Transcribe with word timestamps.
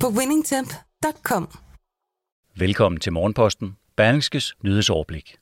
på 0.00 0.08
winningtemp.com. 0.08 1.48
Velkommen 2.56 3.00
til 3.00 3.12
Morgenposten, 3.12 3.76
Berlingskes 3.96 4.54
nyhedsoverblik. 4.64 5.36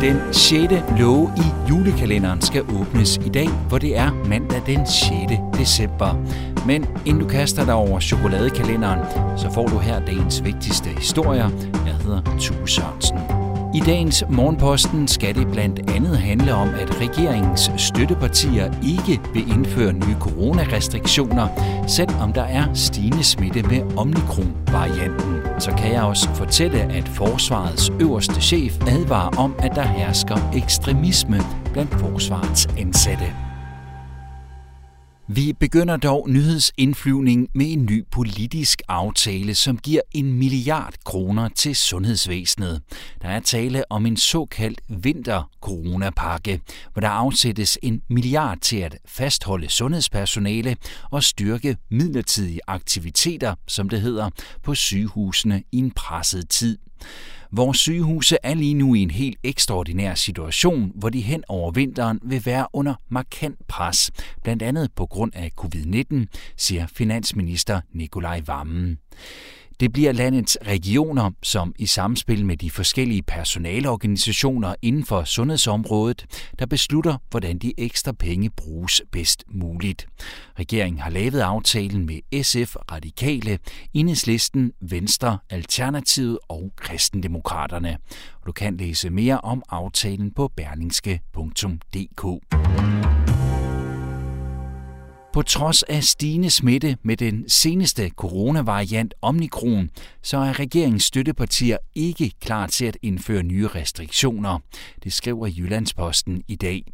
Den 0.00 0.34
6. 0.34 0.72
låge 1.00 1.32
i 1.36 1.68
julekalenderen 1.70 2.42
skal 2.42 2.62
åbnes 2.62 3.16
i 3.16 3.28
dag, 3.28 3.48
hvor 3.48 3.78
det 3.78 3.96
er 3.96 4.12
mandag 4.28 4.62
den 4.66 4.86
6. 4.86 5.12
december. 5.58 6.14
Men 6.66 6.86
inden 7.06 7.22
du 7.22 7.28
kaster 7.28 7.64
dig 7.64 7.74
over 7.74 8.00
chokoladekalenderen, 8.00 9.38
så 9.38 9.50
får 9.54 9.66
du 9.66 9.78
her 9.78 10.06
dagens 10.06 10.44
vigtigste 10.44 10.88
historier. 10.88 11.50
Jeg 11.86 11.96
hedder 11.96 12.38
Tue 12.40 12.68
Sørensen. 12.68 13.41
I 13.74 13.80
dagens 13.80 14.24
Morgenposten 14.30 15.08
skal 15.08 15.34
det 15.34 15.48
blandt 15.52 15.90
andet 15.90 16.18
handle 16.18 16.54
om, 16.54 16.68
at 16.68 17.00
regeringens 17.00 17.70
støttepartier 17.76 18.72
ikke 18.82 19.20
vil 19.32 19.50
indføre 19.50 19.92
nye 19.92 20.16
coronarestriktioner, 20.20 21.48
selvom 21.86 22.32
der 22.32 22.42
er 22.42 22.74
stigende 22.74 23.24
smitte 23.24 23.62
med 23.62 23.96
omikron-varianten. 23.96 25.60
Så 25.60 25.70
kan 25.70 25.92
jeg 25.92 26.02
også 26.02 26.28
fortælle, 26.34 26.80
at 26.82 27.08
forsvarets 27.08 27.92
øverste 28.00 28.40
chef 28.40 28.78
advarer 28.88 29.36
om, 29.38 29.54
at 29.58 29.74
der 29.74 29.86
hersker 29.86 30.36
ekstremisme 30.54 31.40
blandt 31.72 31.94
forsvarets 31.94 32.68
ansatte. 32.78 33.51
Vi 35.34 35.52
begynder 35.52 35.96
dog 35.96 36.30
nyhedsindflyvning 36.30 37.48
med 37.54 37.72
en 37.72 37.84
ny 37.84 38.04
politisk 38.10 38.82
aftale, 38.88 39.54
som 39.54 39.78
giver 39.78 40.00
en 40.10 40.32
milliard 40.32 40.94
kroner 41.04 41.48
til 41.48 41.76
sundhedsvæsenet. 41.76 42.82
Der 43.22 43.28
er 43.28 43.40
tale 43.40 43.92
om 43.92 44.06
en 44.06 44.16
såkaldt 44.16 44.80
vinter-coronapakke, 44.88 46.60
hvor 46.92 47.00
der 47.00 47.08
afsættes 47.08 47.78
en 47.82 48.02
milliard 48.08 48.58
til 48.58 48.76
at 48.76 48.96
fastholde 49.06 49.68
sundhedspersonale 49.70 50.76
og 51.10 51.22
styrke 51.22 51.76
midlertidige 51.90 52.60
aktiviteter, 52.66 53.54
som 53.68 53.88
det 53.88 54.00
hedder, 54.00 54.30
på 54.62 54.74
sygehusene 54.74 55.62
i 55.72 55.78
en 55.78 55.90
presset 55.90 56.48
tid. 56.48 56.78
Vores 57.54 57.78
sygehuse 57.78 58.36
er 58.42 58.54
lige 58.54 58.74
nu 58.74 58.94
i 58.94 59.00
en 59.00 59.10
helt 59.10 59.38
ekstraordinær 59.42 60.14
situation, 60.14 60.92
hvor 60.94 61.08
de 61.08 61.20
hen 61.20 61.44
over 61.48 61.70
vinteren 61.70 62.20
vil 62.22 62.46
være 62.46 62.66
under 62.72 62.94
markant 63.08 63.58
pres, 63.68 64.10
blandt 64.42 64.62
andet 64.62 64.92
på 64.96 65.06
grund 65.06 65.32
af 65.34 65.50
covid-19, 65.60 66.24
siger 66.56 66.86
finansminister 66.86 67.80
Nikolaj 67.92 68.42
Vammen. 68.46 68.98
Det 69.82 69.92
bliver 69.92 70.12
landets 70.12 70.58
regioner, 70.66 71.30
som 71.42 71.74
i 71.78 71.86
samspil 71.86 72.46
med 72.46 72.56
de 72.56 72.70
forskellige 72.70 73.22
personaleorganisationer 73.22 74.74
inden 74.82 75.04
for 75.04 75.24
sundhedsområdet, 75.24 76.26
der 76.58 76.66
beslutter, 76.66 77.16
hvordan 77.30 77.58
de 77.58 77.72
ekstra 77.78 78.12
penge 78.12 78.50
bruges 78.50 79.02
bedst 79.12 79.44
muligt. 79.48 80.06
Regeringen 80.58 81.00
har 81.00 81.10
lavet 81.10 81.40
aftalen 81.40 82.06
med 82.06 82.42
SF, 82.42 82.76
Radikale, 82.92 83.58
Enhedslisten, 83.94 84.72
Venstre, 84.80 85.38
Alternativet 85.50 86.38
og 86.48 86.72
Kristendemokraterne. 86.76 87.96
Du 88.46 88.52
kan 88.52 88.76
læse 88.76 89.10
mere 89.10 89.40
om 89.40 89.62
aftalen 89.68 90.30
på 90.30 90.48
berlingske.dk. 90.56 92.22
På 95.32 95.42
trods 95.42 95.82
af 95.82 96.04
stigende 96.04 96.50
smitte 96.50 96.96
med 97.02 97.16
den 97.16 97.44
seneste 97.48 98.08
coronavariant 98.08 99.14
Omikron, 99.22 99.90
så 100.22 100.36
er 100.36 100.60
regeringens 100.60 101.04
støttepartier 101.04 101.76
ikke 101.94 102.32
klar 102.40 102.66
til 102.66 102.84
at 102.84 102.96
indføre 103.02 103.42
nye 103.42 103.68
restriktioner. 103.68 104.58
Det 105.04 105.12
skriver 105.12 105.46
Jyllandsposten 105.46 106.42
i 106.48 106.56
dag. 106.56 106.84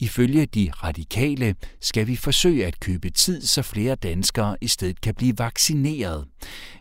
Ifølge 0.00 0.46
de 0.46 0.70
radikale 0.74 1.54
skal 1.80 2.06
vi 2.06 2.16
forsøge 2.16 2.66
at 2.66 2.80
købe 2.80 3.10
tid, 3.10 3.42
så 3.42 3.62
flere 3.62 3.94
danskere 3.94 4.56
i 4.60 4.68
stedet 4.68 5.00
kan 5.00 5.14
blive 5.14 5.38
vaccineret. 5.38 6.24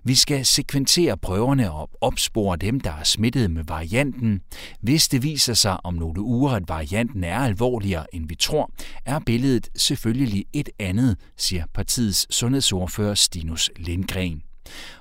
Vi 0.04 0.16
skal 0.16 0.46
sekventere 0.46 1.18
prøverne 1.18 1.72
og 1.72 1.90
opspore 2.02 2.58
dem, 2.58 2.80
der 2.80 2.92
er 2.92 3.04
smittet 3.04 3.52
med 3.52 3.64
varianten. 3.68 4.42
Hvis 4.82 5.08
det 5.08 5.24
viser 5.24 5.54
sig 5.54 5.86
om 5.86 5.94
nogle 5.94 6.22
uger, 6.22 6.52
at 6.52 6.70
varianten 6.70 7.24
er 7.24 7.38
alvorligere, 7.40 8.16
end 8.16 8.28
vi 8.28 8.36
tror, 8.36 8.72
er 9.06 9.20
billedet 9.20 9.70
selvfølgelig 9.76 10.46
et 10.54 10.70
andet, 10.80 11.03
siger 11.38 11.66
partiets 11.74 12.36
sundhedsordfører 12.36 13.14
Stinus 13.16 13.72
Lindgren. 13.76 14.42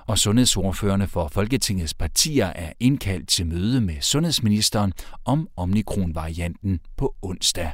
Og 0.07 0.19
sundhedsordførende 0.19 1.07
for 1.07 1.27
Folketingets 1.27 1.93
partier 1.93 2.45
er 2.45 2.73
indkaldt 2.79 3.29
til 3.29 3.45
møde 3.45 3.81
med 3.81 4.01
sundhedsministeren 4.01 4.93
om 5.25 5.47
omikron-varianten 5.57 6.79
på 6.97 7.15
onsdag. 7.21 7.71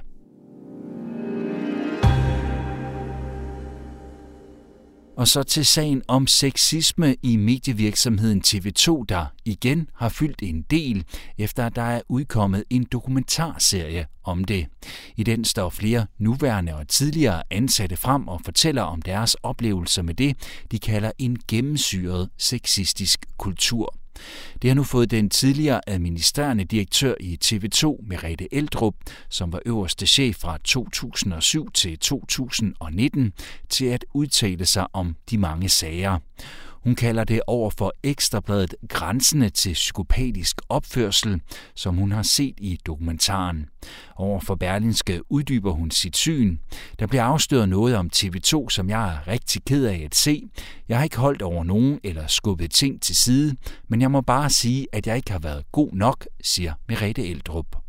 Og 5.20 5.28
så 5.28 5.44
til 5.44 5.66
sagen 5.66 6.02
om 6.08 6.28
sexisme 6.28 7.16
i 7.24 7.36
medievirksomheden 7.36 8.44
TV2, 8.48 9.06
der 9.10 9.26
igen 9.46 9.90
har 9.96 10.10
fyldt 10.10 10.42
en 10.44 10.62
del, 10.62 11.06
efter 11.38 11.66
at 11.66 11.76
der 11.76 11.82
er 11.82 12.02
udkommet 12.10 12.64
en 12.70 12.84
dokumentarserie 12.92 14.08
om 14.24 14.44
det. 14.44 14.68
I 15.18 15.24
den 15.24 15.46
står 15.46 15.70
flere 15.70 16.06
nuværende 16.18 16.76
og 16.76 16.88
tidligere 16.88 17.44
ansatte 17.50 17.98
frem 17.98 18.28
og 18.28 18.42
fortæller 18.46 18.82
om 18.82 19.02
deres 19.02 19.36
oplevelser 19.36 20.02
med 20.02 20.14
det, 20.14 20.38
de 20.72 20.80
kalder 20.80 21.12
en 21.18 21.38
gennemsyret 21.48 22.30
sexistisk 22.38 23.26
kultur. 23.38 23.96
Det 24.62 24.70
har 24.70 24.76
nu 24.76 24.84
fået 24.84 25.12
den 25.12 25.30
tidligere 25.30 25.82
administrerende 25.88 26.64
direktør 26.64 27.14
i 27.20 27.40
TV2, 27.46 28.08
Merete 28.08 28.54
Eldrup, 28.54 28.96
som 29.30 29.54
var 29.54 29.60
øverste 29.66 30.08
chef 30.08 30.36
fra 30.36 30.58
2007 30.64 31.72
til 31.72 32.00
2019, 32.00 33.34
til 33.70 33.86
at 33.86 34.06
udtale 34.14 34.66
sig 34.66 34.88
om 34.94 35.16
de 35.30 35.38
mange 35.38 35.70
sager. 35.70 36.20
Hun 36.84 36.96
kalder 36.96 37.24
det 37.24 37.42
over 37.48 37.70
for 37.70 37.94
ekstrabladet 38.04 38.76
grænsende 38.90 39.50
til 39.50 39.74
psykopatisk 39.74 40.62
opførsel, 40.70 41.42
som 41.76 41.96
hun 41.96 42.12
har 42.12 42.24
set 42.24 42.54
i 42.58 42.80
dokumentaren. 42.86 43.66
Over 44.16 44.40
for 44.40 44.56
Berlinske 44.56 45.32
uddyber 45.32 45.72
hun 45.72 45.92
sit 45.92 46.18
syn. 46.18 46.58
Der 47.00 47.08
bliver 47.08 47.24
afsløret 47.24 47.70
noget 47.70 47.96
om 47.96 48.10
TV2, 48.16 48.70
som 48.70 48.90
jeg 48.90 49.14
er 49.14 49.28
rigtig 49.28 49.66
ked 49.66 49.86
af 49.86 50.02
at 50.06 50.16
se. 50.16 50.44
Jeg 50.90 50.98
har 50.98 51.04
ikke 51.04 51.18
holdt 51.18 51.42
over 51.42 51.64
nogen 51.64 52.00
eller 52.04 52.28
skubbet 52.28 52.72
ting 52.72 53.02
til 53.02 53.16
side, 53.16 53.56
men 53.88 54.02
jeg 54.02 54.12
må 54.12 54.22
bare 54.22 54.50
sige, 54.50 54.88
at 54.92 55.08
jeg 55.08 55.16
ikke 55.16 55.32
har 55.32 55.40
været 55.40 55.72
god 55.72 55.90
nok, 55.94 56.28
siger 56.44 56.74
Merete 56.88 57.28
Eldrup. 57.28 57.89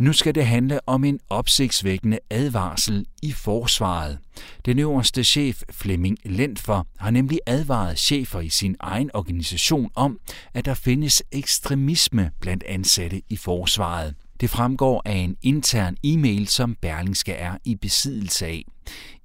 Nu 0.00 0.12
skal 0.12 0.34
det 0.34 0.46
handle 0.46 0.88
om 0.88 1.04
en 1.04 1.20
opsigtsvækkende 1.30 2.18
advarsel 2.30 3.06
i 3.22 3.32
forsvaret. 3.32 4.18
Den 4.66 4.78
øverste 4.78 5.24
chef 5.24 5.62
Flemming 5.70 6.18
Lentfer 6.24 6.82
har 6.98 7.10
nemlig 7.10 7.38
advaret 7.46 7.98
chefer 7.98 8.40
i 8.40 8.48
sin 8.48 8.76
egen 8.80 9.10
organisation 9.14 9.90
om, 9.94 10.18
at 10.54 10.64
der 10.64 10.74
findes 10.74 11.22
ekstremisme 11.32 12.30
blandt 12.40 12.62
ansatte 12.62 13.22
i 13.28 13.36
forsvaret. 13.36 14.14
Det 14.40 14.50
fremgår 14.50 15.02
af 15.04 15.16
en 15.16 15.36
intern 15.42 15.96
e-mail, 16.04 16.48
som 16.48 16.74
Berlingske 16.74 17.32
er 17.32 17.56
i 17.64 17.74
besiddelse 17.74 18.46
af. 18.46 18.64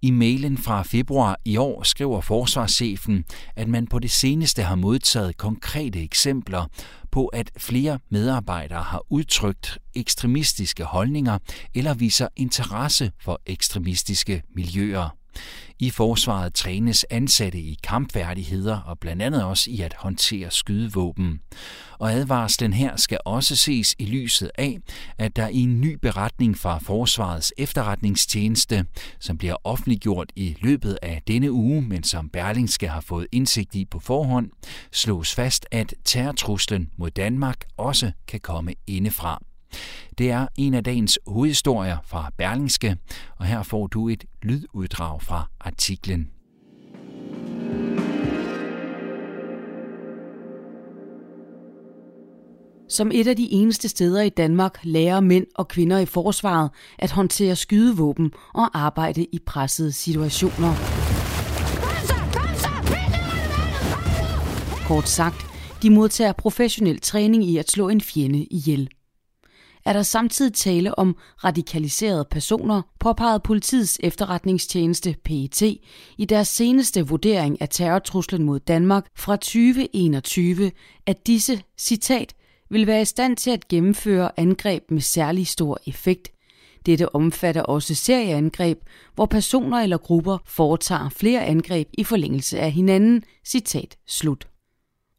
I 0.02 0.12
mailen 0.12 0.58
fra 0.58 0.84
februar 0.84 1.38
i 1.46 1.58
år 1.58 1.84
skriver 1.84 2.22
forsvarschefen, 2.22 3.24
at 3.56 3.68
man 3.68 3.88
på 3.88 4.00
det 4.00 4.12
seneste 4.12 4.64
har 4.64 4.76
modtaget 4.76 5.38
konkrete 5.38 6.04
eksempler 6.04 6.66
på, 7.12 7.26
at 7.26 7.52
flere 7.58 8.00
medarbejdere 8.10 8.82
har 8.82 9.04
udtrykt 9.10 9.78
ekstremistiske 9.96 10.84
holdninger 10.84 11.38
eller 11.76 11.94
viser 11.94 12.28
interesse 12.36 13.12
for 13.22 13.42
ekstremistiske 13.46 14.42
miljøer. 14.56 15.25
I 15.80 15.90
forsvaret 15.90 16.54
trænes 16.54 17.06
ansatte 17.10 17.60
i 17.60 17.78
kampfærdigheder 17.84 18.80
og 18.82 19.00
blandt 19.00 19.22
andet 19.22 19.44
også 19.44 19.72
i 19.72 19.82
at 19.82 19.94
håndtere 19.98 20.52
skydevåben. 20.52 21.40
Og 22.00 22.12
advarslen 22.14 22.74
her 22.74 22.96
skal 22.96 23.20
også 23.26 23.56
ses 23.56 23.96
i 24.00 24.06
lyset 24.06 24.52
af, 24.58 24.78
at 25.18 25.36
der 25.36 25.48
i 25.48 25.58
en 25.58 25.82
ny 25.82 25.94
beretning 26.02 26.58
fra 26.58 26.78
Forsvarets 26.78 27.54
efterretningstjeneste, 27.58 28.86
som 29.20 29.38
bliver 29.38 29.56
offentliggjort 29.64 30.32
i 30.36 30.58
løbet 30.62 30.98
af 31.02 31.22
denne 31.28 31.52
uge, 31.52 31.82
men 31.82 32.04
som 32.04 32.30
Berlingske 32.30 32.88
har 32.88 33.02
fået 33.02 33.28
indsigt 33.32 33.76
i 33.76 33.86
på 33.86 34.00
forhånd, 34.00 34.50
slås 34.92 35.36
fast, 35.36 35.66
at 35.72 35.94
terrortruslen 36.06 36.90
mod 36.98 37.12
Danmark 37.12 37.66
også 37.78 38.12
kan 38.28 38.40
komme 38.40 38.74
indefra. 38.88 39.42
Det 40.18 40.32
er 40.32 40.48
en 40.58 40.74
af 40.74 40.84
dagens 40.84 41.20
hovedhistorier 41.28 41.98
fra 42.06 42.32
Berlingske, 42.38 42.98
og 43.38 43.46
her 43.46 43.64
får 43.64 43.88
du 43.88 44.10
et 44.10 44.24
lyduddrag 44.44 45.22
fra 45.22 45.50
artiklen. 45.60 46.30
Som 52.90 53.12
et 53.14 53.28
af 53.28 53.36
de 53.36 53.52
eneste 53.52 53.90
steder 53.90 54.22
i 54.22 54.30
Danmark 54.30 54.80
lærer 54.84 55.20
mænd 55.20 55.46
og 55.56 55.68
kvinder 55.68 56.00
i 56.00 56.06
forsvaret 56.06 56.70
at 57.00 57.12
håndtere 57.12 57.56
skydevåben 57.56 58.32
og 58.54 58.80
arbejde 58.80 59.26
i 59.32 59.40
pressede 59.46 59.92
situationer. 59.92 60.74
Kort 64.88 65.10
sagt, 65.10 65.46
de 65.82 65.90
modtager 65.90 66.34
professionel 66.34 67.02
træning 67.02 67.44
i 67.44 67.58
at 67.58 67.72
slå 67.72 67.90
en 67.90 68.02
fjende 68.02 68.44
ihjel. 68.44 68.90
Er 69.86 69.94
der 69.94 70.04
samtidig 70.04 70.54
tale 70.54 71.00
om 71.00 71.18
radikaliserede 71.44 72.26
personer, 72.32 72.82
påpegede 73.00 73.40
politiets 73.40 74.00
efterretningstjeneste 74.04 75.16
PET 75.24 75.62
i 76.18 76.26
deres 76.30 76.48
seneste 76.48 77.08
vurdering 77.08 77.62
af 77.62 77.70
terrortruslen 77.70 78.44
mod 78.44 78.60
Danmark 78.60 79.06
fra 79.16 79.36
2021, 79.36 80.72
at 81.06 81.28
disse, 81.28 81.64
citat, 81.78 82.34
vil 82.70 82.88
være 82.88 83.02
i 83.02 83.06
stand 83.06 83.38
til 83.38 83.52
at 83.52 83.68
gennemføre 83.68 84.40
angreb 84.40 84.92
med 84.92 85.02
særlig 85.02 85.48
stor 85.48 85.80
effekt. 85.88 86.32
Dette 86.86 87.16
omfatter 87.16 87.62
også 87.62 87.96
serieangreb, 87.96 88.80
hvor 89.16 89.26
personer 89.26 89.78
eller 89.78 89.98
grupper 89.98 90.38
foretager 90.46 91.10
flere 91.10 91.46
angreb 91.46 91.88
i 91.94 92.04
forlængelse 92.04 92.60
af 92.60 92.72
hinanden. 92.72 93.24
Citat 93.46 93.98
slut. 94.08 94.48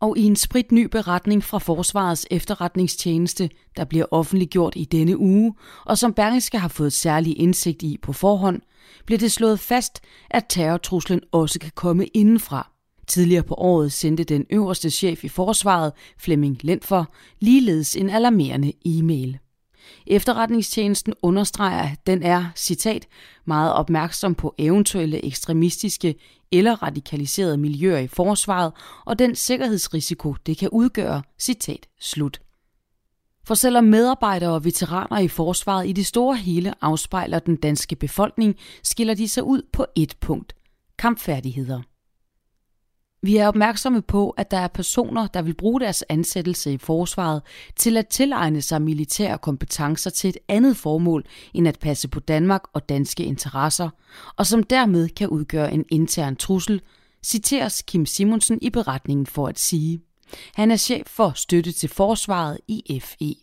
Og 0.00 0.18
i 0.18 0.22
en 0.22 0.36
sprit 0.36 0.72
ny 0.72 0.86
beretning 0.86 1.44
fra 1.44 1.58
Forsvarets 1.58 2.26
efterretningstjeneste, 2.30 3.50
der 3.76 3.84
bliver 3.84 4.04
offentliggjort 4.10 4.72
i 4.76 4.84
denne 4.84 5.18
uge, 5.18 5.54
og 5.84 5.98
som 5.98 6.12
Berlingske 6.12 6.58
har 6.58 6.68
fået 6.68 6.92
særlig 6.92 7.40
indsigt 7.40 7.82
i 7.82 7.98
på 8.02 8.12
forhånd, 8.12 8.62
bliver 9.06 9.18
det 9.18 9.32
slået 9.32 9.60
fast, 9.60 10.00
at 10.30 10.44
terrortruslen 10.48 11.20
også 11.32 11.58
kan 11.58 11.72
komme 11.74 12.06
indenfra. 12.06 12.70
Tidligere 13.06 13.42
på 13.42 13.54
året 13.54 13.92
sendte 13.92 14.24
den 14.24 14.46
øverste 14.50 14.90
chef 14.90 15.24
i 15.24 15.28
forsvaret, 15.28 15.92
Flemming 16.18 16.58
Lentfor, 16.62 17.12
ligeledes 17.40 17.96
en 17.96 18.10
alarmerende 18.10 18.72
e-mail. 18.84 19.38
Efterretningstjenesten 20.06 21.14
understreger, 21.22 21.82
at 21.82 22.06
den 22.06 22.22
er, 22.22 22.44
citat, 22.56 23.06
meget 23.44 23.72
opmærksom 23.72 24.34
på 24.34 24.54
eventuelle 24.58 25.24
ekstremistiske 25.24 26.14
eller 26.52 26.82
radikaliserede 26.82 27.56
miljøer 27.56 27.98
i 27.98 28.06
forsvaret 28.06 28.72
og 29.04 29.18
den 29.18 29.34
sikkerhedsrisiko, 29.34 30.34
det 30.46 30.58
kan 30.58 30.68
udgøre, 30.68 31.22
citat, 31.38 31.86
slut. 32.00 32.40
For 33.44 33.54
selvom 33.54 33.84
medarbejdere 33.84 34.50
og 34.50 34.64
veteraner 34.64 35.18
i 35.18 35.28
forsvaret 35.28 35.88
i 35.88 35.92
det 35.92 36.06
store 36.06 36.36
hele 36.36 36.74
afspejler 36.80 37.38
den 37.38 37.56
danske 37.56 37.96
befolkning, 37.96 38.56
skiller 38.82 39.14
de 39.14 39.28
sig 39.28 39.42
ud 39.44 39.62
på 39.72 39.86
et 39.96 40.16
punkt. 40.20 40.52
Kampfærdigheder. 40.98 41.82
Vi 43.26 43.36
er 43.36 43.48
opmærksomme 43.48 44.02
på, 44.02 44.30
at 44.30 44.50
der 44.50 44.56
er 44.56 44.68
personer, 44.68 45.26
der 45.26 45.42
vil 45.42 45.54
bruge 45.54 45.80
deres 45.80 46.04
ansættelse 46.08 46.72
i 46.72 46.78
forsvaret 46.78 47.42
til 47.76 47.96
at 47.96 48.08
tilegne 48.08 48.62
sig 48.62 48.82
militære 48.82 49.38
kompetencer 49.38 50.10
til 50.10 50.28
et 50.28 50.38
andet 50.48 50.76
formål 50.76 51.24
end 51.54 51.68
at 51.68 51.78
passe 51.78 52.08
på 52.08 52.20
Danmark 52.20 52.62
og 52.72 52.88
danske 52.88 53.24
interesser, 53.24 53.88
og 54.36 54.46
som 54.46 54.62
dermed 54.62 55.08
kan 55.08 55.28
udgøre 55.28 55.72
en 55.72 55.84
intern 55.88 56.36
trussel, 56.36 56.80
citeres 57.24 57.82
Kim 57.82 58.06
Simonsen 58.06 58.58
i 58.62 58.70
beretningen 58.70 59.26
for 59.26 59.48
at 59.48 59.58
sige. 59.58 60.00
Han 60.54 60.70
er 60.70 60.76
chef 60.76 61.06
for 61.06 61.32
støtte 61.34 61.72
til 61.72 61.88
forsvaret 61.88 62.58
i 62.68 63.00
FE. 63.00 63.34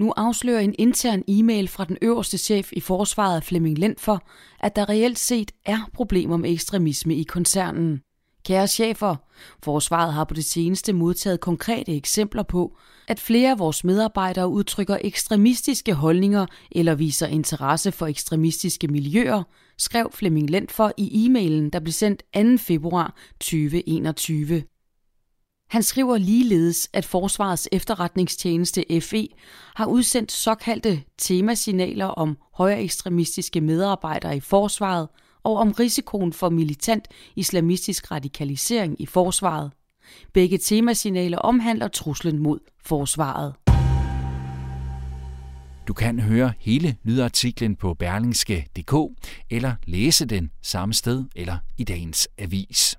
Nu 0.00 0.12
afslører 0.16 0.60
en 0.60 0.74
intern 0.78 1.22
e-mail 1.28 1.68
fra 1.68 1.84
den 1.84 1.98
øverste 2.02 2.38
chef 2.38 2.72
i 2.72 2.80
forsvaret 2.80 3.44
Flemming 3.44 3.78
Lent 3.78 4.00
for, 4.00 4.26
at 4.60 4.76
der 4.76 4.88
reelt 4.88 5.18
set 5.18 5.52
er 5.64 5.90
problemer 5.92 6.36
med 6.36 6.52
ekstremisme 6.52 7.14
i 7.14 7.22
koncernen. 7.22 8.00
Kære 8.44 8.68
chefer, 8.68 9.16
forsvaret 9.62 10.12
har 10.12 10.24
på 10.24 10.34
det 10.34 10.44
seneste 10.44 10.92
modtaget 10.92 11.40
konkrete 11.40 11.96
eksempler 11.96 12.42
på, 12.42 12.76
at 13.08 13.20
flere 13.20 13.50
af 13.50 13.58
vores 13.58 13.84
medarbejdere 13.84 14.48
udtrykker 14.48 14.98
ekstremistiske 15.00 15.94
holdninger 15.94 16.46
eller 16.72 16.94
viser 16.94 17.26
interesse 17.26 17.92
for 17.92 18.06
ekstremistiske 18.06 18.88
miljøer, 18.88 19.42
skrev 19.78 20.10
Flemming 20.12 20.50
Lent 20.50 20.72
for 20.72 20.92
i 20.96 21.26
e-mailen, 21.26 21.70
der 21.70 21.80
blev 21.80 21.92
sendt 21.92 22.22
2. 22.34 22.40
februar 22.58 23.16
2021. 23.40 24.62
Han 25.70 25.82
skriver 25.82 26.18
ligeledes, 26.18 26.88
at 26.92 27.04
Forsvarets 27.04 27.68
efterretningstjeneste 27.72 28.84
FE 29.00 29.28
har 29.74 29.86
udsendt 29.86 30.32
såkaldte 30.32 31.02
temasignaler 31.18 32.06
om 32.06 32.36
højere 32.54 32.82
ekstremistiske 32.82 33.60
medarbejdere 33.60 34.36
i 34.36 34.40
forsvaret– 34.40 35.08
og 35.44 35.56
om 35.56 35.72
risikoen 35.72 36.32
for 36.32 36.48
militant 36.48 37.08
islamistisk 37.36 38.10
radikalisering 38.10 39.00
i 39.00 39.06
forsvaret. 39.06 39.70
Begge 40.32 40.58
temasignaler 40.58 41.38
omhandler 41.38 41.88
truslen 41.88 42.38
mod 42.38 42.58
forsvaret. 42.84 43.54
Du 45.88 45.92
kan 45.92 46.20
høre 46.20 46.52
hele 46.58 46.96
lydartiklen 47.02 47.76
på 47.76 47.94
berlingske.dk 47.94 49.20
eller 49.50 49.74
læse 49.86 50.26
den 50.26 50.50
samme 50.62 50.94
sted 50.94 51.24
eller 51.36 51.56
i 51.78 51.84
dagens 51.84 52.28
avis. 52.38 52.96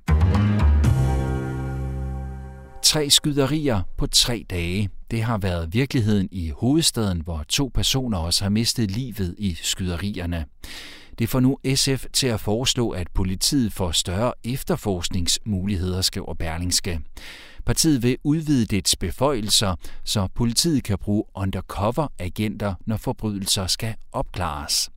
Tre 2.84 3.10
skyderier 3.10 3.82
på 3.98 4.08
tre 4.08 4.46
dage. 4.50 4.90
Det 5.12 5.24
har 5.24 5.38
været 5.38 5.74
virkeligheden 5.74 6.30
i 6.32 6.50
hovedstaden, 6.50 7.22
hvor 7.22 7.44
to 7.50 7.72
personer 7.74 8.18
også 8.18 8.44
har 8.44 8.50
mistet 8.50 8.92
livet 8.92 9.36
i 9.38 9.54
skyderierne. 9.62 10.46
Det 11.20 11.30
får 11.30 11.40
nu 11.40 11.58
SF 11.76 12.06
til 12.14 12.28
at 12.28 12.40
foreslå, 12.40 12.90
at 12.90 13.08
politiet 13.14 13.74
får 13.74 13.92
større 13.92 14.34
efterforskningsmuligheder, 14.44 16.02
skriver 16.02 16.34
Berlingske. 16.34 17.00
Partiet 17.66 18.04
vil 18.04 18.18
udvide 18.24 18.66
dets 18.66 18.96
beføjelser, 18.96 19.76
så 20.04 20.28
politiet 20.36 20.84
kan 20.84 20.98
bruge 20.98 21.24
undercover-agenter, 21.36 22.74
når 22.86 22.98
forbrydelser 22.98 23.68
skal 23.68 23.96
opklares. 24.12 24.90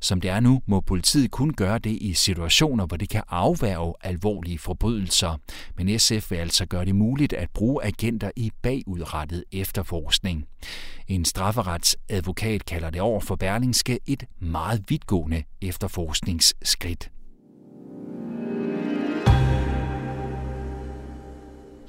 Som 0.00 0.20
det 0.20 0.30
er 0.30 0.40
nu, 0.40 0.62
må 0.66 0.80
politiet 0.80 1.30
kun 1.30 1.52
gøre 1.52 1.78
det 1.78 1.98
i 2.00 2.14
situationer, 2.14 2.86
hvor 2.86 2.96
det 2.96 3.08
kan 3.08 3.22
afværge 3.28 3.94
alvorlige 4.00 4.58
forbrydelser. 4.58 5.38
Men 5.76 5.98
SF 5.98 6.30
vil 6.30 6.36
altså 6.36 6.66
gøre 6.66 6.84
det 6.84 6.94
muligt 6.94 7.32
at 7.32 7.50
bruge 7.50 7.84
agenter 7.84 8.30
i 8.36 8.52
bagudrettet 8.62 9.44
efterforskning. 9.52 10.44
En 11.08 11.24
strafferetsadvokat 11.24 12.64
kalder 12.64 12.90
det 12.90 13.00
over 13.00 13.20
for 13.20 13.36
Berlingske 13.36 13.98
et 14.06 14.24
meget 14.38 14.84
vidtgående 14.88 15.42
efterforskningsskridt. 15.60 17.10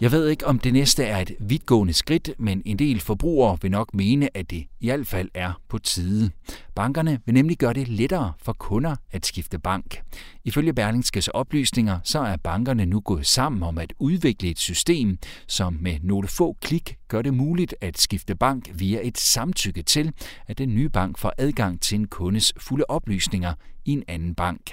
Jeg 0.04 0.12
ved 0.12 0.28
ikke, 0.28 0.48
om 0.48 0.60
det 0.60 0.74
næste 0.74 1.04
er 1.04 1.18
et 1.18 1.36
vidtgående 1.40 1.94
skridt, 1.94 2.32
men 2.38 2.62
en 2.66 2.80
del 2.80 3.00
forbrugere 3.00 3.58
vil 3.62 3.72
nok 3.72 3.94
mene, 3.94 4.38
at 4.38 4.52
det 4.52 4.66
i 4.80 4.86
hvert 4.86 5.08
fald 5.08 5.30
er 5.34 5.62
på 5.70 5.78
tide. 5.78 6.32
Bankerne 6.76 7.20
vil 7.26 7.34
nemlig 7.34 7.58
gøre 7.58 7.74
det 7.74 7.88
lettere 7.88 8.34
for 8.42 8.54
kunder 8.54 8.96
at 9.12 9.26
skifte 9.26 9.60
bank. 9.60 10.02
Ifølge 10.44 10.74
Berlingskes 10.74 11.28
oplysninger, 11.28 12.00
så 12.04 12.20
er 12.20 12.38
bankerne 12.38 12.86
nu 12.86 13.00
gået 13.00 13.28
sammen 13.28 13.64
om 13.64 13.78
at 13.78 13.94
udvikle 14.00 14.50
et 14.50 14.60
system, 14.60 15.18
som 15.48 15.78
med 15.82 15.98
nogle 16.02 16.28
få 16.28 16.58
klik 16.62 16.98
gør 17.08 17.22
det 17.22 17.34
muligt 17.34 17.76
at 17.82 17.98
skifte 17.98 18.36
bank 18.36 18.72
via 18.74 19.00
et 19.04 19.18
samtykke 19.18 19.82
til, 19.82 20.12
at 20.48 20.58
den 20.58 20.76
nye 20.76 20.90
bank 20.90 21.18
får 21.18 21.34
adgang 21.38 21.82
til 21.82 21.96
en 21.96 22.08
kundes 22.08 22.54
fulde 22.58 22.86
oplysninger 22.90 23.54
i 23.86 23.92
en 23.92 24.04
anden 24.08 24.36
bank. 24.36 24.72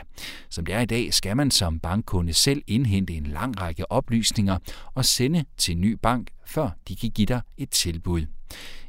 Som 0.51 0.65
det 0.65 0.75
er 0.75 0.81
i 0.81 0.87
dag, 0.87 1.15
skal 1.15 1.37
man 1.37 1.51
som 1.51 1.79
bankkunde 1.79 2.33
selv 2.33 2.63
indhente 2.67 3.13
en 3.13 3.27
lang 3.27 3.61
række 3.61 3.93
oplysninger 3.93 4.59
og 4.95 5.05
sende 5.21 5.45
til 5.59 5.79
ny 5.79 5.99
bank, 6.03 6.31
før 6.47 6.71
de 6.89 6.97
kan 6.97 7.11
give 7.11 7.27
dig 7.27 7.41
et 7.59 7.71
tilbud. 7.71 8.27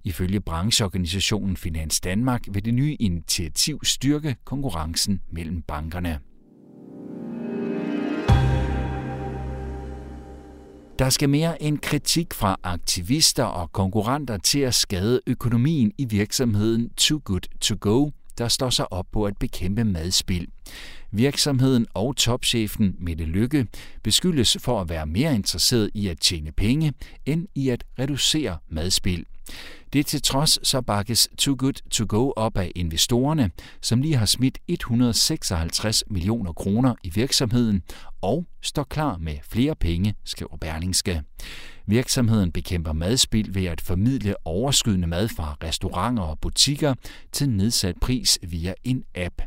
Ifølge 0.03 0.39
brancheorganisationen 0.39 1.57
Finans 1.57 2.01
Danmark 2.01 2.41
vil 2.51 2.65
det 2.65 2.73
nye 2.73 2.95
initiativ 2.99 3.79
styrke 3.83 4.35
konkurrencen 4.45 5.21
mellem 5.31 5.61
bankerne. 5.61 6.19
Der 10.99 11.09
skal 11.09 11.29
mere 11.29 11.63
end 11.63 11.79
kritik 11.79 12.33
fra 12.33 12.59
aktivister 12.63 13.43
og 13.43 13.71
konkurrenter 13.71 14.37
til 14.37 14.59
at 14.59 14.73
skade 14.73 15.21
økonomien 15.27 15.91
i 15.97 16.05
virksomheden 16.05 16.89
Too 16.89 17.21
Good 17.25 17.59
To 17.61 17.75
Go, 17.79 18.09
der 18.41 18.47
står 18.47 18.69
sig 18.69 18.93
op 18.93 19.05
på 19.11 19.25
at 19.25 19.37
bekæmpe 19.37 19.83
madspild. 19.83 20.47
Virksomheden 21.11 21.85
og 21.93 22.15
topchefen 22.15 22.95
Mette 22.99 23.25
Lykke 23.25 23.67
beskyldes 24.03 24.57
for 24.59 24.81
at 24.81 24.89
være 24.89 25.05
mere 25.05 25.35
interesseret 25.35 25.91
i 25.93 26.07
at 26.07 26.19
tjene 26.19 26.51
penge, 26.51 26.93
end 27.25 27.47
i 27.55 27.69
at 27.69 27.83
reducere 27.99 28.57
madspild. 28.69 29.25
Det 29.93 30.05
til 30.05 30.21
trods 30.21 30.67
så 30.67 30.81
bakkes 30.81 31.29
Too 31.37 31.55
Good 31.59 31.89
To 31.91 32.05
Go 32.07 32.31
op 32.35 32.57
af 32.57 32.71
investorerne, 32.75 33.51
som 33.81 34.01
lige 34.01 34.15
har 34.15 34.25
smidt 34.25 34.57
156 34.67 36.03
millioner 36.07 36.53
kroner 36.53 36.95
i 37.03 37.09
virksomheden 37.09 37.81
og 38.21 38.45
står 38.61 38.83
klar 38.83 39.17
med 39.17 39.37
flere 39.49 39.75
penge, 39.75 40.15
skriver 40.25 40.57
Berlingske. 40.57 41.23
Virksomheden 41.85 42.51
bekæmper 42.51 42.93
madspild 42.93 43.51
ved 43.51 43.65
at 43.65 43.81
formidle 43.81 44.35
overskydende 44.47 45.07
mad 45.07 45.27
fra 45.27 45.57
restauranter 45.63 46.23
og 46.23 46.39
butikker 46.39 46.93
til 47.31 47.49
nedsat 47.49 47.95
pris 48.01 48.39
via 48.41 48.73
en 48.83 49.03
app. 49.15 49.41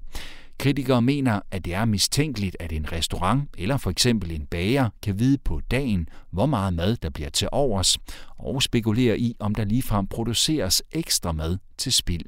Kritikere 0.58 1.02
mener, 1.02 1.40
at 1.50 1.64
det 1.64 1.75
er 1.75 1.84
mistænkeligt, 1.84 2.56
at 2.61 2.73
en 2.73 2.92
restaurant 2.92 3.49
eller 3.58 3.76
for 3.76 3.90
eksempel 3.90 4.30
en 4.30 4.46
bager 4.46 4.88
kan 5.02 5.18
vide 5.18 5.38
på 5.38 5.61
dagen, 5.70 6.08
hvor 6.30 6.46
meget 6.46 6.75
mad 6.75 6.96
der 6.96 7.11
bliver 7.11 7.30
til 7.30 7.49
overs, 7.52 7.99
og 8.38 8.62
spekulerer 8.62 9.14
i, 9.14 9.34
om 9.38 9.54
der 9.54 9.64
ligefrem 9.64 10.06
produceres 10.06 10.82
ekstra 10.92 11.32
mad 11.32 11.58
til 11.78 11.92
spild. 11.92 12.25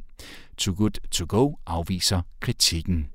Too 0.59 0.75
Good 0.75 1.09
To 1.11 1.25
Go 1.29 1.53
afviser 1.67 2.21
kritikken. 2.41 3.09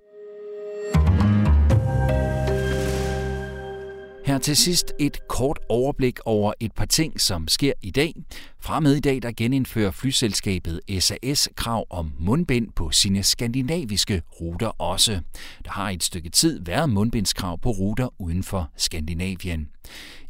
Her 4.32 4.38
til 4.38 4.56
sidst 4.56 4.94
et 5.00 5.28
kort 5.28 5.60
overblik 5.70 6.20
over 6.26 6.54
et 6.60 6.72
par 6.72 6.86
ting, 6.86 7.22
som 7.22 7.48
sker 7.48 7.74
i 7.82 7.92
dag. 7.92 8.14
Fra 8.60 8.80
med 8.80 8.96
i 8.96 9.00
dag, 9.00 9.22
der 9.22 9.32
genindfører 9.38 9.92
flyselskabet 9.92 10.82
SAS 11.00 11.50
krav 11.56 11.86
om 11.90 12.12
mundbind 12.20 12.72
på 12.76 12.92
sine 12.92 13.24
skandinaviske 13.24 14.22
ruter 14.42 14.82
også. 14.82 15.20
Der 15.66 15.72
har 15.72 15.90
et 15.90 16.04
stykke 16.04 16.30
tid 16.30 16.60
været 16.66 16.90
mundbindskrav 16.90 17.60
på 17.60 17.70
ruter 17.70 18.08
uden 18.20 18.44
for 18.44 18.70
Skandinavien. 18.78 19.68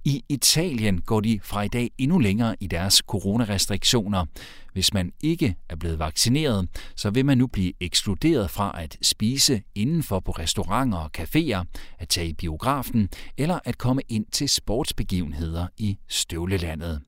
I 0.06 0.24
Italien 0.30 1.02
går 1.02 1.20
de 1.20 1.40
fra 1.44 1.62
i 1.62 1.68
dag 1.68 1.92
endnu 1.98 2.20
længere 2.20 2.56
i 2.60 2.68
deres 2.68 2.96
coronarestriktioner. 2.96 4.26
Hvis 4.74 4.94
man 4.94 5.12
ikke 5.24 5.56
er 5.70 5.76
blevet 5.76 6.00
vaccineret, 6.00 6.70
så 6.96 7.10
vil 7.10 7.26
man 7.26 7.38
nu 7.38 7.48
blive 7.48 7.74
ekskluderet 7.80 8.50
fra 8.50 8.82
at 8.82 8.98
spise 9.02 9.62
indenfor 9.76 10.20
på 10.20 10.32
restauranter 10.32 10.98
og 10.98 11.10
caféer, 11.18 11.64
at 12.00 12.10
tage 12.10 12.28
i 12.28 12.34
biografen 12.34 13.10
eller 13.38 13.60
at 13.66 13.78
komme 13.92 14.02
ind 14.10 14.26
til 14.32 14.50
sportsbegivenheder 14.50 15.68
i 15.78 15.98
støvlelandet. 16.08 17.02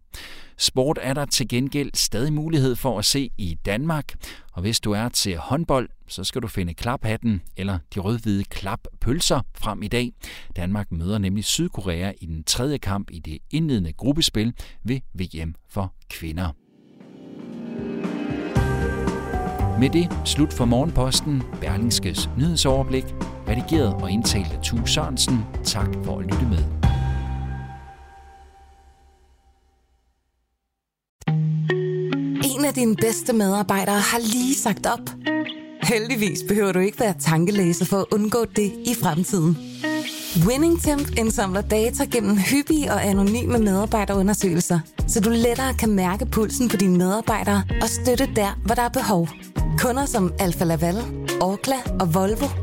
Sport 0.58 1.00
er 1.02 1.14
der 1.14 1.26
til 1.26 1.48
gengæld 1.48 1.92
stadig 1.94 2.34
mulighed 2.34 2.76
for 2.76 3.00
at 3.00 3.06
se 3.06 3.30
i 3.38 3.58
Danmark, 3.66 4.14
og 4.54 4.62
hvis 4.62 4.80
du 4.80 4.92
er 4.92 5.10
til 5.10 5.38
håndbold, 5.38 5.90
så 6.08 6.24
skal 6.24 6.42
du 6.42 6.48
finde 6.48 6.74
klaphatten 6.74 7.42
eller 7.58 7.80
de 7.96 8.00
rødhvide 8.00 8.44
klappølser 8.44 9.42
frem 9.56 9.84
i 9.84 9.88
dag. 9.88 10.12
Danmark 10.56 10.92
møder 10.92 11.18
nemlig 11.18 11.44
Sydkorea 11.44 12.12
i 12.22 12.26
den 12.26 12.44
tredje 12.44 12.78
kamp 12.78 13.12
i 13.12 13.20
det 13.20 13.38
indledende 13.52 13.94
gruppespil 13.94 14.54
ved 14.84 15.00
VM 15.14 15.56
for 15.70 15.94
kvinder. 16.10 16.52
Med 19.80 19.90
det 19.90 20.28
slut 20.28 20.54
for 20.54 20.66
Morgenposten, 20.66 21.44
Berlingskes 21.62 22.30
nyhedsoverblik, 22.38 23.06
redigeret 23.48 23.94
og 23.94 24.12
indtalt 24.12 24.54
af 24.54 24.60
Tue 24.64 24.88
Sørensen. 24.88 25.46
Tak 25.64 25.88
for 26.04 26.20
at 26.20 26.26
lytte 26.26 26.46
med. 26.46 26.64
En 32.44 32.66
af 32.66 32.74
dine 32.74 32.96
bedste 32.96 33.34
medarbejdere 33.34 34.00
har 34.00 34.20
lige 34.20 34.56
sagt 34.56 34.86
op. 34.86 35.10
Heldigvis 35.84 36.40
behøver 36.48 36.72
du 36.72 36.80
ikke 36.80 37.00
være 37.00 37.14
tankelæser 37.20 37.86
for 37.86 37.98
at 37.98 38.06
undgå 38.12 38.46
det 38.46 38.74
i 38.86 38.96
fremtiden. 39.02 39.58
WinningTemp 40.48 41.18
indsamler 41.18 41.62
data 41.62 42.04
gennem 42.04 42.38
hyppige 42.38 42.92
og 42.92 43.06
anonyme 43.06 43.60
medarbejderundersøgelser, 43.60 44.80
så 45.08 45.20
du 45.20 45.30
lettere 45.30 45.74
kan 45.74 45.92
mærke 45.92 46.26
pulsen 46.26 46.70
på 46.70 46.78
dine 46.78 46.98
medarbejdere 46.98 47.64
og 47.82 47.90
støtte 47.90 48.30
der, 48.36 48.60
hvor 48.66 48.76
der 48.76 48.82
er 48.82 48.90
behov. 48.90 49.30
Kunder 49.80 50.06
som 50.06 50.34
Alfa 50.40 50.64
Laval, 50.64 50.98
Orkla 51.42 51.76
og 52.00 52.14
Volvo 52.14 52.63